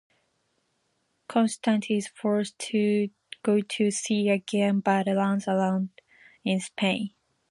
Constance 1.27 1.85
is 1.91 2.07
forced 2.07 2.57
to 2.57 3.09
go 3.43 3.59
to 3.61 3.91
sea 3.91 4.29
again 4.29 4.79
but 4.79 5.05
runs 5.05 5.43
aground 5.47 5.89
in 6.43 6.59
Spain. 6.59 7.11